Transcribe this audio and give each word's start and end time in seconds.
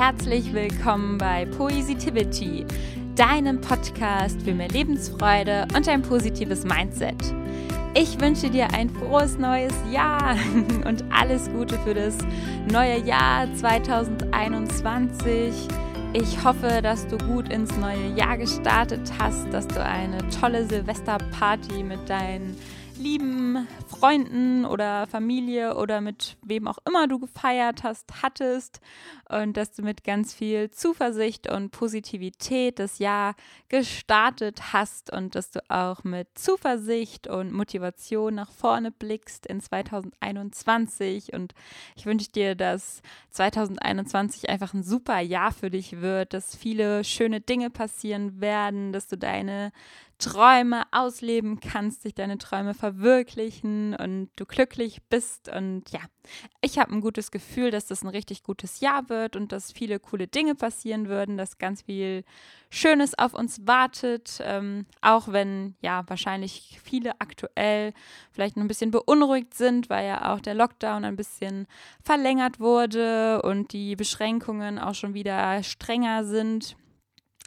herzlich 0.00 0.52
willkommen 0.54 1.18
bei 1.18 1.44
Poesitivity, 1.44 2.64
deinem 3.16 3.60
Podcast 3.60 4.40
für 4.40 4.54
mehr 4.54 4.68
Lebensfreude 4.68 5.68
und 5.76 5.86
ein 5.86 6.00
positives 6.00 6.64
Mindset. 6.64 7.22
Ich 7.92 8.18
wünsche 8.18 8.48
dir 8.48 8.72
ein 8.72 8.88
frohes 8.88 9.36
neues 9.36 9.74
Jahr 9.92 10.36
und 10.86 11.04
alles 11.12 11.50
Gute 11.50 11.78
für 11.80 11.92
das 11.92 12.16
neue 12.72 13.04
Jahr 13.04 13.54
2021. 13.54 15.68
Ich 16.14 16.44
hoffe, 16.44 16.80
dass 16.82 17.06
du 17.06 17.18
gut 17.18 17.52
ins 17.52 17.76
neue 17.76 18.16
Jahr 18.16 18.38
gestartet 18.38 19.12
hast, 19.18 19.52
dass 19.52 19.68
du 19.68 19.84
eine 19.84 20.26
tolle 20.30 20.64
Silvesterparty 20.64 21.82
mit 21.82 22.08
deinen 22.08 22.56
lieben 23.00 23.66
Freunden 23.88 24.64
oder 24.66 25.06
Familie 25.06 25.76
oder 25.76 26.00
mit 26.00 26.36
wem 26.42 26.68
auch 26.68 26.78
immer 26.86 27.08
du 27.08 27.18
gefeiert 27.18 27.82
hast, 27.82 28.22
hattest 28.22 28.80
und 29.28 29.56
dass 29.56 29.72
du 29.72 29.82
mit 29.82 30.04
ganz 30.04 30.34
viel 30.34 30.70
Zuversicht 30.70 31.50
und 31.50 31.70
Positivität 31.70 32.78
das 32.78 32.98
Jahr 32.98 33.34
gestartet 33.68 34.72
hast 34.72 35.12
und 35.12 35.34
dass 35.34 35.50
du 35.50 35.60
auch 35.70 36.04
mit 36.04 36.28
Zuversicht 36.34 37.26
und 37.26 37.52
Motivation 37.52 38.34
nach 38.34 38.52
vorne 38.52 38.90
blickst 38.90 39.46
in 39.46 39.60
2021 39.60 41.32
und 41.32 41.54
ich 41.96 42.04
wünsche 42.04 42.30
dir, 42.30 42.54
dass 42.54 43.00
2021 43.30 44.50
einfach 44.50 44.74
ein 44.74 44.82
super 44.82 45.20
Jahr 45.20 45.52
für 45.52 45.70
dich 45.70 46.00
wird, 46.00 46.34
dass 46.34 46.54
viele 46.54 47.02
schöne 47.04 47.40
Dinge 47.40 47.70
passieren 47.70 48.40
werden, 48.40 48.92
dass 48.92 49.08
du 49.08 49.16
deine 49.16 49.72
Träume 50.20 50.84
ausleben 50.92 51.60
kannst, 51.60 52.02
sich 52.02 52.14
deine 52.14 52.38
Träume 52.38 52.74
verwirklichen 52.74 53.96
und 53.96 54.30
du 54.36 54.44
glücklich 54.44 55.02
bist. 55.08 55.48
Und 55.48 55.90
ja, 55.90 56.00
ich 56.60 56.78
habe 56.78 56.92
ein 56.92 57.00
gutes 57.00 57.30
Gefühl, 57.30 57.70
dass 57.70 57.86
das 57.86 58.02
ein 58.02 58.08
richtig 58.08 58.42
gutes 58.42 58.80
Jahr 58.80 59.08
wird 59.08 59.34
und 59.34 59.50
dass 59.50 59.72
viele 59.72 59.98
coole 59.98 60.28
Dinge 60.28 60.54
passieren 60.54 61.08
würden, 61.08 61.36
dass 61.36 61.58
ganz 61.58 61.82
viel 61.82 62.24
Schönes 62.68 63.18
auf 63.18 63.34
uns 63.34 63.66
wartet. 63.66 64.38
Ähm, 64.42 64.86
auch 65.00 65.28
wenn 65.28 65.74
ja 65.80 66.04
wahrscheinlich 66.06 66.78
viele 66.84 67.20
aktuell 67.20 67.94
vielleicht 68.30 68.56
noch 68.56 68.64
ein 68.64 68.68
bisschen 68.68 68.90
beunruhigt 68.90 69.54
sind, 69.54 69.90
weil 69.90 70.06
ja 70.06 70.32
auch 70.32 70.40
der 70.40 70.54
Lockdown 70.54 71.04
ein 71.04 71.16
bisschen 71.16 71.66
verlängert 72.04 72.60
wurde 72.60 73.42
und 73.42 73.72
die 73.72 73.96
Beschränkungen 73.96 74.78
auch 74.78 74.94
schon 74.94 75.14
wieder 75.14 75.62
strenger 75.62 76.24
sind. 76.24 76.76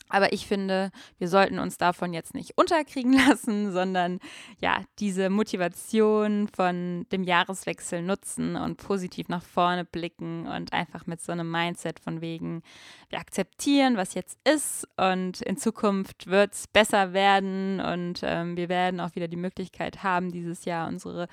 Aber 0.09 0.32
ich 0.32 0.46
finde, 0.46 0.92
wir 1.18 1.28
sollten 1.28 1.59
uns 1.59 1.78
davon 1.78 2.14
jetzt 2.14 2.34
nicht 2.34 2.58
unterkriegen 2.58 3.14
lassen, 3.28 3.72
sondern 3.72 4.20
ja, 4.62 4.84
diese 5.00 5.30
Motivation 5.30 6.48
von 6.48 7.06
dem 7.12 7.23
Jahreswechsel 7.23 8.02
nutzen 8.02 8.56
und 8.56 8.78
positiv 8.78 9.28
nach 9.30 9.44
vorne 9.44 9.86
blicken 9.86 10.48
und 10.48 10.74
einfach 10.74 11.08
mit 11.08 11.22
so 11.22 11.31
einem 11.31 11.50
Mindset 11.50 12.00
von 12.00 12.22
wegen, 12.22 12.62
wir 13.09 13.20
akzeptieren, 13.20 13.98
was 13.98 14.14
jetzt 14.14 14.38
ist 14.48 14.88
und 14.98 15.42
in 15.42 15.58
Zukunft 15.58 16.28
wird 16.28 16.54
es 16.54 16.68
besser 16.68 17.14
werden 17.14 17.80
und 17.80 18.22
ähm, 18.24 18.58
wir 18.58 18.70
werden 18.70 19.00
auch 19.00 19.16
wieder 19.16 19.28
die 19.28 19.38
Möglichkeit 19.38 20.04
haben, 20.04 20.31
dieses 20.31 20.66
Jahr 20.66 20.88
unsere 20.88 21.28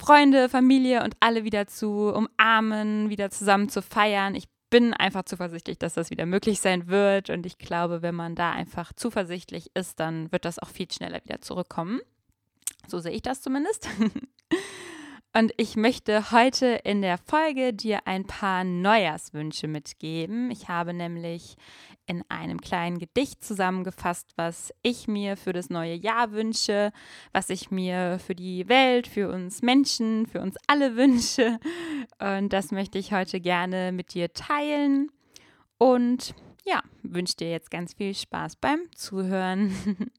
Freunde, 0.00 0.48
Familie 0.48 1.04
und 1.04 1.14
alle 1.20 1.44
wieder 1.44 1.66
zu 1.66 2.10
umarmen, 2.14 3.10
wieder 3.10 3.30
zusammen 3.30 3.68
zu 3.68 3.82
feiern. 3.82 4.34
Ich 4.34 4.48
bin 4.70 4.94
einfach 4.94 5.24
zuversichtlich, 5.24 5.78
dass 5.78 5.94
das 5.94 6.10
wieder 6.10 6.26
möglich 6.26 6.60
sein 6.60 6.88
wird. 6.88 7.28
Und 7.28 7.44
ich 7.44 7.58
glaube, 7.58 8.02
wenn 8.02 8.14
man 8.14 8.34
da 8.34 8.52
einfach 8.52 8.92
zuversichtlich 8.94 9.70
ist, 9.74 10.00
dann 10.00 10.30
wird 10.32 10.44
das 10.44 10.58
auch 10.58 10.68
viel 10.68 10.90
schneller 10.90 11.20
wieder 11.24 11.40
zurückkommen. 11.40 12.00
So 12.86 13.00
sehe 13.00 13.12
ich 13.12 13.22
das 13.22 13.42
zumindest. 13.42 13.88
Und 15.32 15.52
ich 15.58 15.76
möchte 15.76 16.32
heute 16.32 16.66
in 16.82 17.02
der 17.02 17.16
Folge 17.16 17.72
dir 17.72 18.06
ein 18.06 18.26
paar 18.26 18.64
Neujahrswünsche 18.64 19.68
mitgeben. 19.68 20.50
Ich 20.50 20.68
habe 20.68 20.92
nämlich 20.92 21.56
in 22.10 22.24
einem 22.28 22.60
kleinen 22.60 22.98
Gedicht 22.98 23.44
zusammengefasst, 23.44 24.32
was 24.34 24.74
ich 24.82 25.06
mir 25.06 25.36
für 25.36 25.52
das 25.52 25.70
neue 25.70 25.94
Jahr 25.94 26.32
wünsche, 26.32 26.90
was 27.32 27.50
ich 27.50 27.70
mir 27.70 28.18
für 28.18 28.34
die 28.34 28.68
Welt, 28.68 29.06
für 29.06 29.30
uns 29.30 29.62
Menschen, 29.62 30.26
für 30.26 30.40
uns 30.40 30.56
alle 30.66 30.96
wünsche. 30.96 31.60
Und 32.18 32.52
das 32.52 32.72
möchte 32.72 32.98
ich 32.98 33.12
heute 33.12 33.40
gerne 33.40 33.92
mit 33.92 34.14
dir 34.14 34.32
teilen. 34.32 35.12
Und 35.78 36.34
ja, 36.64 36.82
wünsche 37.04 37.36
dir 37.36 37.50
jetzt 37.52 37.70
ganz 37.70 37.94
viel 37.94 38.12
Spaß 38.12 38.56
beim 38.56 38.80
Zuhören. 38.96 39.72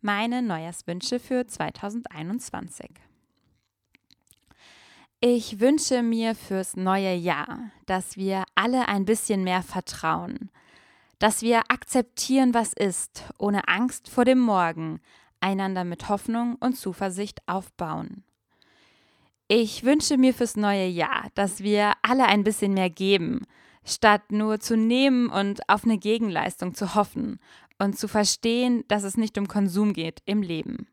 Meine 0.00 0.42
Neujahrswünsche 0.42 1.20
für 1.20 1.46
2021. 1.46 2.90
Ich 5.20 5.60
wünsche 5.60 6.02
mir 6.02 6.34
fürs 6.34 6.76
neue 6.76 7.14
Jahr, 7.14 7.70
dass 7.86 8.16
wir 8.16 8.42
alle 8.56 8.88
ein 8.88 9.04
bisschen 9.04 9.44
mehr 9.44 9.62
vertrauen, 9.62 10.50
dass 11.18 11.42
wir 11.42 11.62
akzeptieren, 11.68 12.54
was 12.54 12.72
ist, 12.72 13.24
ohne 13.38 13.68
Angst 13.68 14.08
vor 14.08 14.24
dem 14.24 14.38
Morgen, 14.38 15.00
einander 15.40 15.84
mit 15.84 16.08
Hoffnung 16.08 16.56
und 16.56 16.76
Zuversicht 16.76 17.40
aufbauen. 17.46 18.24
Ich 19.48 19.84
wünsche 19.84 20.18
mir 20.18 20.34
fürs 20.34 20.56
neue 20.56 20.86
Jahr, 20.86 21.28
dass 21.34 21.62
wir 21.62 21.92
alle 22.02 22.26
ein 22.26 22.42
bisschen 22.42 22.74
mehr 22.74 22.90
geben, 22.90 23.46
statt 23.84 24.32
nur 24.32 24.58
zu 24.58 24.76
nehmen 24.76 25.28
und 25.28 25.68
auf 25.68 25.84
eine 25.84 25.98
Gegenleistung 25.98 26.74
zu 26.74 26.94
hoffen 26.94 27.38
und 27.78 27.96
zu 27.96 28.08
verstehen, 28.08 28.84
dass 28.88 29.04
es 29.04 29.16
nicht 29.16 29.38
um 29.38 29.46
Konsum 29.46 29.92
geht 29.92 30.20
im 30.26 30.42
Leben. 30.42 30.88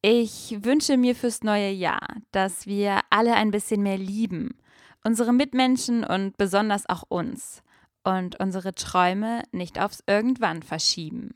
Ich 0.00 0.56
wünsche 0.60 0.96
mir 0.96 1.14
fürs 1.14 1.42
neue 1.42 1.70
Jahr, 1.70 2.16
dass 2.32 2.66
wir 2.66 3.00
alle 3.10 3.34
ein 3.34 3.50
bisschen 3.50 3.82
mehr 3.82 3.98
lieben, 3.98 4.56
unsere 5.04 5.32
Mitmenschen 5.32 6.04
und 6.04 6.36
besonders 6.36 6.88
auch 6.88 7.02
uns 7.08 7.62
und 8.06 8.38
unsere 8.38 8.74
Träume 8.74 9.42
nicht 9.50 9.80
aufs 9.80 10.02
Irgendwann 10.06 10.62
verschieben. 10.62 11.34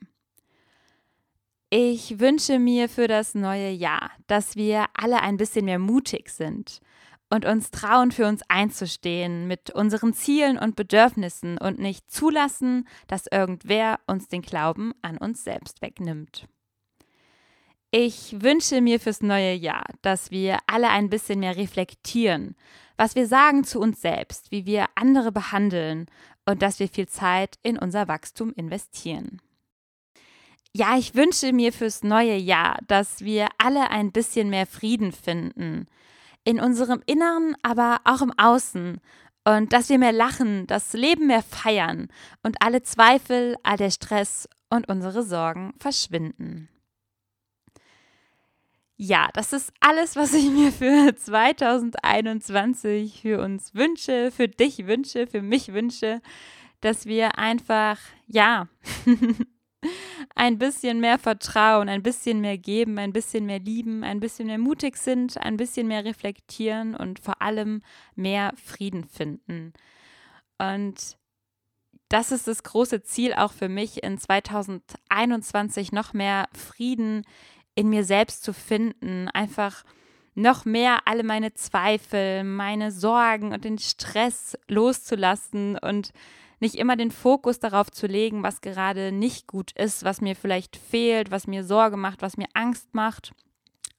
Ich 1.69 2.19
wünsche 2.19 2.59
mir 2.59 2.87
für 2.87 3.07
das 3.07 3.35
neue 3.35 3.69
Jahr, 3.69 4.11
dass 4.27 4.55
wir 4.55 4.85
alle 4.93 5.21
ein 5.21 5.37
bisschen 5.37 5.65
mehr 5.65 5.79
mutig 5.79 6.29
sind 6.29 6.79
und 7.29 7.45
uns 7.45 7.71
trauen, 7.71 8.11
für 8.11 8.25
uns 8.25 8.41
einzustehen 8.47 9.47
mit 9.47 9.71
unseren 9.71 10.13
Zielen 10.13 10.57
und 10.57 10.75
Bedürfnissen 10.75 11.57
und 11.57 11.77
nicht 11.79 12.09
zulassen, 12.09 12.87
dass 13.07 13.27
irgendwer 13.27 13.99
uns 14.07 14.29
den 14.29 14.41
Glauben 14.41 14.93
an 15.01 15.17
uns 15.17 15.43
selbst 15.43 15.81
wegnimmt. 15.81 16.47
Ich 17.93 18.41
wünsche 18.41 18.79
mir 18.79 19.01
fürs 19.01 19.21
neue 19.21 19.53
Jahr, 19.53 19.83
dass 20.01 20.31
wir 20.31 20.59
alle 20.65 20.89
ein 20.89 21.09
bisschen 21.09 21.41
mehr 21.41 21.57
reflektieren, 21.57 22.55
was 22.95 23.15
wir 23.15 23.27
sagen 23.27 23.65
zu 23.65 23.81
uns 23.81 24.01
selbst, 24.01 24.49
wie 24.49 24.65
wir 24.65 24.85
andere 24.95 25.33
behandeln 25.33 26.05
und 26.45 26.61
dass 26.61 26.79
wir 26.79 26.87
viel 26.87 27.09
Zeit 27.09 27.59
in 27.63 27.77
unser 27.77 28.07
Wachstum 28.07 28.53
investieren. 28.53 29.41
Ja, 30.73 30.97
ich 30.97 31.15
wünsche 31.15 31.51
mir 31.51 31.73
fürs 31.73 32.01
neue 32.01 32.37
Jahr, 32.37 32.79
dass 32.87 33.25
wir 33.25 33.49
alle 33.57 33.89
ein 33.89 34.13
bisschen 34.13 34.49
mehr 34.49 34.67
Frieden 34.67 35.11
finden. 35.11 35.87
In 36.45 36.61
unserem 36.61 37.03
Inneren, 37.07 37.57
aber 37.61 37.99
auch 38.05 38.21
im 38.21 38.31
Außen. 38.37 39.01
Und 39.43 39.73
dass 39.73 39.89
wir 39.89 39.99
mehr 39.99 40.13
lachen, 40.13 40.65
das 40.67 40.93
Leben 40.93 41.27
mehr 41.27 41.43
feiern 41.43 42.07
und 42.41 42.55
alle 42.61 42.83
Zweifel, 42.83 43.57
all 43.63 43.75
der 43.75 43.91
Stress 43.91 44.47
und 44.69 44.87
unsere 44.87 45.23
Sorgen 45.23 45.73
verschwinden. 45.77 46.69
Ja, 49.03 49.29
das 49.33 49.51
ist 49.51 49.73
alles, 49.79 50.15
was 50.15 50.31
ich 50.35 50.51
mir 50.51 50.71
für 50.71 51.15
2021 51.19 53.19
für 53.19 53.41
uns 53.41 53.73
wünsche, 53.73 54.29
für 54.29 54.47
dich 54.47 54.85
wünsche, 54.85 55.25
für 55.25 55.41
mich 55.41 55.73
wünsche, 55.73 56.21
dass 56.81 57.07
wir 57.07 57.39
einfach, 57.39 57.97
ja, 58.27 58.67
ein 60.35 60.59
bisschen 60.59 60.99
mehr 60.99 61.17
vertrauen, 61.17 61.89
ein 61.89 62.03
bisschen 62.03 62.41
mehr 62.41 62.59
geben, 62.59 62.99
ein 62.99 63.11
bisschen 63.11 63.47
mehr 63.47 63.57
lieben, 63.57 64.03
ein 64.03 64.19
bisschen 64.19 64.45
mehr 64.45 64.59
mutig 64.59 64.97
sind, 64.97 65.35
ein 65.35 65.57
bisschen 65.57 65.87
mehr 65.87 66.05
reflektieren 66.05 66.95
und 66.95 67.17
vor 67.17 67.41
allem 67.41 67.81
mehr 68.13 68.53
Frieden 68.63 69.05
finden. 69.05 69.73
Und 70.59 71.17
das 72.07 72.31
ist 72.31 72.47
das 72.47 72.61
große 72.61 73.01
Ziel 73.01 73.33
auch 73.33 73.53
für 73.53 73.67
mich 73.67 74.03
in 74.03 74.19
2021 74.19 75.91
noch 75.91 76.13
mehr 76.13 76.49
Frieden 76.53 77.25
in 77.75 77.89
mir 77.89 78.03
selbst 78.03 78.43
zu 78.43 78.53
finden, 78.53 79.27
einfach 79.29 79.83
noch 80.33 80.65
mehr 80.65 80.99
alle 81.05 81.23
meine 81.23 81.53
Zweifel, 81.53 82.43
meine 82.43 82.91
Sorgen 82.91 83.53
und 83.53 83.63
den 83.65 83.79
Stress 83.79 84.57
loszulassen 84.67 85.77
und 85.77 86.11
nicht 86.59 86.75
immer 86.75 86.95
den 86.95 87.11
Fokus 87.11 87.59
darauf 87.59 87.89
zu 87.89 88.07
legen, 88.07 88.43
was 88.43 88.61
gerade 88.61 89.11
nicht 89.11 89.47
gut 89.47 89.71
ist, 89.73 90.03
was 90.03 90.21
mir 90.21 90.35
vielleicht 90.35 90.77
fehlt, 90.77 91.31
was 91.31 91.47
mir 91.47 91.63
Sorge 91.63 91.97
macht, 91.97 92.21
was 92.21 92.37
mir 92.37 92.47
Angst 92.53 92.93
macht, 92.93 93.33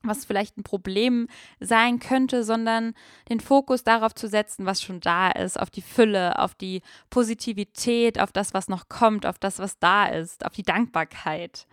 was 0.03 0.25
vielleicht 0.25 0.57
ein 0.57 0.63
Problem 0.63 1.29
sein 1.61 1.99
könnte, 1.99 2.45
sondern 2.45 2.95
den 3.29 3.41
Fokus 3.41 3.83
darauf 3.85 4.15
zu 4.15 4.29
setzen, 4.29 4.65
was 4.65 4.81
schon 4.81 5.01
da 5.01 5.31
ist, 5.31 5.59
auf 5.59 5.71
die 5.71 5.83
Fülle, 5.83 6.39
auf 6.39 6.55
die 6.55 6.83
Positivität, 7.11 8.21
auf 8.21 8.33
das, 8.33 8.55
was 8.55 8.69
noch 8.69 8.89
kommt, 8.89 9.27
auf 9.27 9.39
das, 9.39 9.59
was 9.59 9.79
da 9.79 10.07
ist, 10.07 10.47
auf 10.47 10.53
die 10.53 10.63
Dankbarkeit. 10.63 11.67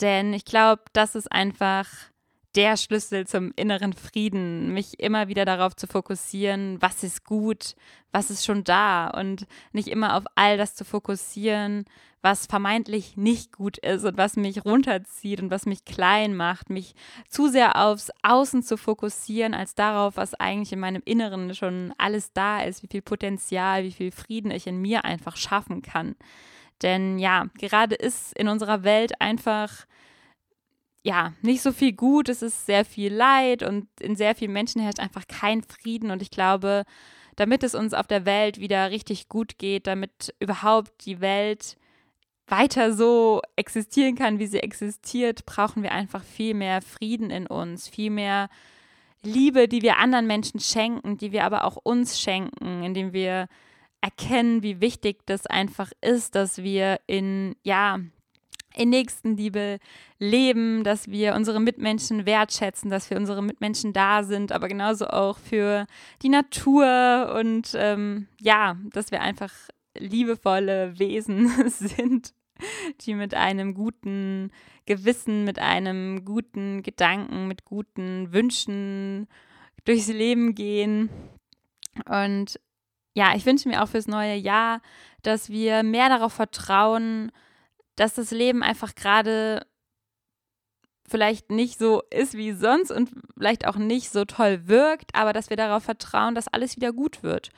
Denn 0.00 0.32
ich 0.32 0.44
glaube, 0.44 0.82
das 0.92 1.14
ist 1.14 1.30
einfach 1.30 1.86
der 2.54 2.76
Schlüssel 2.76 3.26
zum 3.26 3.52
inneren 3.56 3.92
Frieden, 3.92 4.74
mich 4.74 5.00
immer 5.00 5.28
wieder 5.28 5.44
darauf 5.44 5.74
zu 5.74 5.86
fokussieren, 5.86 6.76
was 6.80 7.02
ist 7.02 7.24
gut, 7.24 7.76
was 8.12 8.30
ist 8.30 8.44
schon 8.44 8.62
da 8.62 9.08
und 9.08 9.46
nicht 9.72 9.88
immer 9.88 10.16
auf 10.16 10.24
all 10.34 10.58
das 10.58 10.74
zu 10.74 10.84
fokussieren, 10.84 11.86
was 12.20 12.46
vermeintlich 12.46 13.16
nicht 13.16 13.52
gut 13.52 13.78
ist 13.78 14.04
und 14.04 14.16
was 14.16 14.36
mich 14.36 14.64
runterzieht 14.64 15.40
und 15.42 15.50
was 15.50 15.66
mich 15.66 15.84
klein 15.84 16.36
macht, 16.36 16.70
mich 16.70 16.94
zu 17.28 17.48
sehr 17.48 17.82
aufs 17.82 18.10
Außen 18.22 18.62
zu 18.62 18.76
fokussieren, 18.76 19.54
als 19.54 19.74
darauf, 19.74 20.16
was 20.16 20.34
eigentlich 20.34 20.72
in 20.72 20.80
meinem 20.80 21.02
Inneren 21.04 21.54
schon 21.54 21.92
alles 21.98 22.32
da 22.32 22.62
ist, 22.62 22.82
wie 22.82 22.88
viel 22.88 23.02
Potenzial, 23.02 23.82
wie 23.82 23.92
viel 23.92 24.12
Frieden 24.12 24.50
ich 24.50 24.66
in 24.66 24.80
mir 24.80 25.04
einfach 25.04 25.36
schaffen 25.36 25.82
kann. 25.82 26.14
Denn 26.82 27.18
ja, 27.18 27.46
gerade 27.58 27.94
ist 27.94 28.36
in 28.38 28.48
unserer 28.48 28.82
Welt 28.84 29.20
einfach 29.20 29.86
ja, 31.04 31.32
nicht 31.42 31.62
so 31.62 31.72
viel 31.72 31.92
gut, 31.92 32.28
es 32.28 32.42
ist 32.42 32.66
sehr 32.66 32.84
viel 32.84 33.12
Leid 33.12 33.62
und 33.62 33.88
in 34.00 34.14
sehr 34.14 34.34
vielen 34.34 34.52
Menschen 34.52 34.80
herrscht 34.80 35.00
einfach 35.00 35.26
kein 35.26 35.62
Frieden. 35.62 36.10
Und 36.10 36.22
ich 36.22 36.30
glaube, 36.30 36.84
damit 37.36 37.64
es 37.64 37.74
uns 37.74 37.92
auf 37.92 38.06
der 38.06 38.24
Welt 38.24 38.58
wieder 38.60 38.90
richtig 38.90 39.28
gut 39.28 39.58
geht, 39.58 39.86
damit 39.86 40.34
überhaupt 40.38 41.04
die 41.04 41.20
Welt 41.20 41.76
weiter 42.46 42.92
so 42.92 43.40
existieren 43.56 44.14
kann, 44.14 44.38
wie 44.38 44.46
sie 44.46 44.62
existiert, 44.62 45.44
brauchen 45.46 45.82
wir 45.82 45.92
einfach 45.92 46.22
viel 46.22 46.54
mehr 46.54 46.82
Frieden 46.82 47.30
in 47.30 47.46
uns, 47.46 47.88
viel 47.88 48.10
mehr 48.10 48.48
Liebe, 49.22 49.68
die 49.68 49.82
wir 49.82 49.98
anderen 49.98 50.26
Menschen 50.26 50.60
schenken, 50.60 51.16
die 51.16 51.32
wir 51.32 51.44
aber 51.44 51.64
auch 51.64 51.76
uns 51.76 52.20
schenken, 52.20 52.82
indem 52.82 53.12
wir 53.12 53.48
erkennen, 54.02 54.62
wie 54.62 54.80
wichtig 54.80 55.20
das 55.26 55.46
einfach 55.46 55.90
ist, 56.00 56.34
dass 56.34 56.58
wir 56.58 57.00
in, 57.06 57.56
ja, 57.62 58.00
in 58.74 58.90
Nächstenliebe 58.90 59.78
leben, 60.18 60.82
dass 60.82 61.08
wir 61.08 61.34
unsere 61.34 61.60
Mitmenschen 61.60 62.26
wertschätzen, 62.26 62.90
dass 62.90 63.06
für 63.06 63.16
unsere 63.16 63.42
Mitmenschen 63.42 63.92
da 63.92 64.22
sind, 64.24 64.52
aber 64.52 64.68
genauso 64.68 65.06
auch 65.08 65.38
für 65.38 65.86
die 66.22 66.28
Natur 66.28 67.34
und 67.38 67.74
ähm, 67.76 68.28
ja, 68.40 68.76
dass 68.90 69.10
wir 69.10 69.20
einfach 69.20 69.52
liebevolle 69.96 70.98
Wesen 70.98 71.48
sind, 71.68 72.34
die 73.02 73.14
mit 73.14 73.34
einem 73.34 73.74
guten 73.74 74.50
Gewissen, 74.86 75.44
mit 75.44 75.58
einem 75.58 76.24
guten 76.24 76.82
Gedanken, 76.82 77.46
mit 77.46 77.64
guten 77.64 78.32
Wünschen 78.32 79.28
durchs 79.84 80.08
Leben 80.08 80.54
gehen. 80.54 81.10
Und 82.08 82.58
ja, 83.14 83.34
ich 83.34 83.44
wünsche 83.46 83.68
mir 83.68 83.82
auch 83.82 83.88
fürs 83.88 84.06
neue 84.06 84.34
Jahr, 84.34 84.80
dass 85.22 85.50
wir 85.50 85.82
mehr 85.82 86.08
darauf 86.08 86.32
vertrauen, 86.32 87.30
dass 87.96 88.14
das 88.14 88.30
Leben 88.30 88.62
einfach 88.62 88.94
gerade 88.94 89.66
vielleicht 91.08 91.50
nicht 91.50 91.78
so 91.78 92.02
ist 92.10 92.34
wie 92.34 92.52
sonst 92.52 92.90
und 92.90 93.10
vielleicht 93.36 93.66
auch 93.66 93.76
nicht 93.76 94.10
so 94.10 94.24
toll 94.24 94.66
wirkt, 94.66 95.14
aber 95.14 95.32
dass 95.32 95.50
wir 95.50 95.58
darauf 95.58 95.84
vertrauen, 95.84 96.34
dass 96.34 96.48
alles 96.48 96.76
wieder 96.76 96.92
gut 96.92 97.22
wird. 97.22 97.50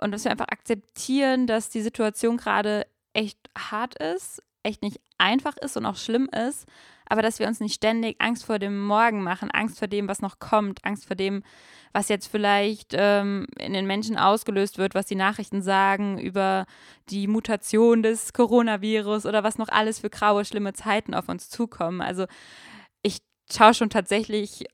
Und 0.00 0.10
dass 0.10 0.24
wir 0.24 0.32
einfach 0.32 0.48
akzeptieren, 0.48 1.46
dass 1.46 1.70
die 1.70 1.82
Situation 1.82 2.36
gerade 2.36 2.86
echt 3.12 3.38
hart 3.56 3.94
ist, 4.02 4.42
echt 4.62 4.82
nicht 4.82 5.00
einfach 5.18 5.56
ist 5.56 5.76
und 5.76 5.86
auch 5.86 5.96
schlimm 5.96 6.28
ist, 6.28 6.66
aber 7.08 7.22
dass 7.22 7.38
wir 7.38 7.46
uns 7.46 7.60
nicht 7.60 7.74
ständig 7.74 8.16
Angst 8.20 8.44
vor 8.44 8.58
dem 8.58 8.84
Morgen 8.84 9.22
machen, 9.22 9.50
Angst 9.50 9.78
vor 9.78 9.88
dem, 9.88 10.08
was 10.08 10.20
noch 10.20 10.38
kommt, 10.38 10.84
Angst 10.84 11.06
vor 11.06 11.16
dem, 11.16 11.42
was 11.92 12.08
jetzt 12.08 12.26
vielleicht 12.26 12.92
ähm, 12.92 13.46
in 13.58 13.72
den 13.72 13.86
Menschen 13.86 14.18
ausgelöst 14.18 14.78
wird, 14.78 14.94
was 14.94 15.06
die 15.06 15.14
Nachrichten 15.14 15.62
sagen 15.62 16.18
über 16.18 16.66
die 17.08 17.26
Mutation 17.26 18.02
des 18.02 18.32
Coronavirus 18.32 19.26
oder 19.26 19.44
was 19.44 19.58
noch 19.58 19.68
alles 19.68 20.00
für 20.00 20.10
graue, 20.10 20.44
schlimme 20.44 20.74
Zeiten 20.74 21.14
auf 21.14 21.28
uns 21.28 21.48
zukommen. 21.48 22.00
Also 22.00 22.26
ich 23.02 23.18
schaue 23.50 23.74
schon 23.74 23.90
tatsächlich 23.90 24.64